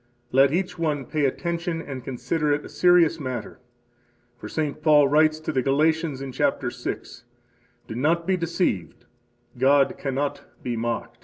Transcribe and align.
Let 0.31 0.51
each 0.51 0.79
one 0.79 1.05
pay 1.05 1.25
attention 1.25 1.79
and 1.79 2.03
consider 2.03 2.51
it 2.51 2.65
a 2.65 2.69
serious 2.69 3.19
matter; 3.19 3.59
for 4.35 4.49
St. 4.49 4.81
Paul 4.81 5.07
writes 5.07 5.39
to 5.41 5.51
the 5.51 5.61
Galatians 5.61 6.23
in 6.23 6.31
chapter 6.31 6.71
six: 6.71 7.23
"Do 7.87 7.93
not 7.93 8.25
be 8.25 8.35
deceived: 8.35 9.05
God 9.59 9.99
cannot 9.99 10.41
be 10.63 10.75
mocked." 10.75 11.19